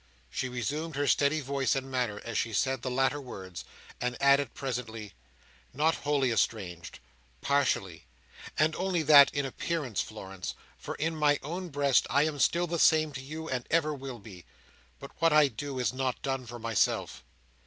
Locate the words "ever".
13.69-13.93